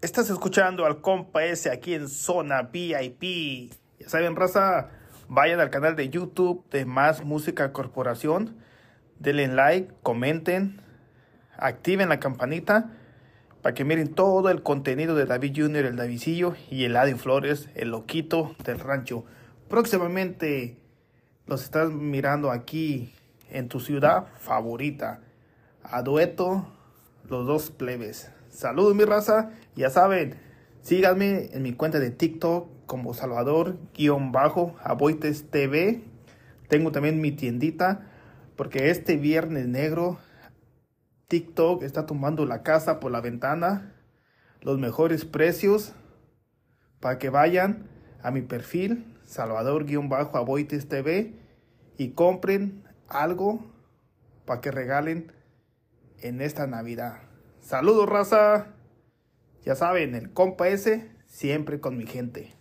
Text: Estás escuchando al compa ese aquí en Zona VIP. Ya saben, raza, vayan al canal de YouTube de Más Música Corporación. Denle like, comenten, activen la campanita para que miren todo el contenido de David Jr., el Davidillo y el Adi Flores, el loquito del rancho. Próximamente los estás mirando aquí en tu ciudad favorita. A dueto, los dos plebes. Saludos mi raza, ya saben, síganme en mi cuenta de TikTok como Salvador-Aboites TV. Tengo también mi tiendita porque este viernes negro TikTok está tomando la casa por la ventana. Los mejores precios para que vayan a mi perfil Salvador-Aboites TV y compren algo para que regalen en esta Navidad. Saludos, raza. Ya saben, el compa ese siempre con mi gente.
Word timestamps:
Estás 0.00 0.30
escuchando 0.30 0.86
al 0.86 1.00
compa 1.00 1.44
ese 1.44 1.72
aquí 1.72 1.92
en 1.92 2.06
Zona 2.06 2.62
VIP. 2.62 3.72
Ya 3.98 4.08
saben, 4.08 4.36
raza, 4.36 4.90
vayan 5.26 5.58
al 5.58 5.70
canal 5.70 5.96
de 5.96 6.08
YouTube 6.08 6.64
de 6.70 6.84
Más 6.84 7.24
Música 7.24 7.72
Corporación. 7.72 8.58
Denle 9.18 9.48
like, 9.48 9.92
comenten, 10.04 10.80
activen 11.56 12.10
la 12.10 12.20
campanita 12.20 12.92
para 13.60 13.74
que 13.74 13.84
miren 13.84 14.14
todo 14.14 14.50
el 14.50 14.62
contenido 14.62 15.16
de 15.16 15.26
David 15.26 15.54
Jr., 15.56 15.86
el 15.86 15.96
Davidillo 15.96 16.54
y 16.70 16.84
el 16.84 16.96
Adi 16.96 17.14
Flores, 17.14 17.68
el 17.74 17.90
loquito 17.90 18.54
del 18.64 18.78
rancho. 18.78 19.24
Próximamente 19.68 20.78
los 21.46 21.64
estás 21.64 21.90
mirando 21.90 22.52
aquí 22.52 23.12
en 23.50 23.68
tu 23.68 23.80
ciudad 23.80 24.28
favorita. 24.38 25.22
A 25.82 26.02
dueto, 26.02 26.72
los 27.24 27.46
dos 27.46 27.70
plebes. 27.70 28.30
Saludos 28.48 28.94
mi 28.94 29.04
raza, 29.04 29.50
ya 29.76 29.90
saben, 29.90 30.36
síganme 30.82 31.50
en 31.52 31.62
mi 31.62 31.72
cuenta 31.72 32.00
de 32.00 32.10
TikTok 32.10 32.68
como 32.86 33.14
Salvador-Aboites 33.14 35.50
TV. 35.50 36.02
Tengo 36.68 36.92
también 36.92 37.20
mi 37.20 37.32
tiendita 37.32 38.06
porque 38.56 38.90
este 38.90 39.16
viernes 39.16 39.68
negro 39.68 40.18
TikTok 41.28 41.82
está 41.82 42.06
tomando 42.06 42.46
la 42.46 42.62
casa 42.62 43.00
por 43.00 43.12
la 43.12 43.20
ventana. 43.20 43.94
Los 44.62 44.78
mejores 44.78 45.24
precios 45.24 45.92
para 47.00 47.18
que 47.18 47.30
vayan 47.30 47.88
a 48.22 48.30
mi 48.30 48.42
perfil 48.42 49.04
Salvador-Aboites 49.24 50.88
TV 50.88 51.34
y 51.98 52.12
compren 52.12 52.84
algo 53.08 53.60
para 54.46 54.60
que 54.60 54.70
regalen 54.70 55.32
en 56.20 56.40
esta 56.40 56.66
Navidad. 56.66 57.18
Saludos, 57.60 58.08
raza. 58.08 58.74
Ya 59.64 59.74
saben, 59.74 60.14
el 60.14 60.32
compa 60.32 60.68
ese 60.68 61.10
siempre 61.26 61.80
con 61.80 61.96
mi 61.96 62.06
gente. 62.06 62.57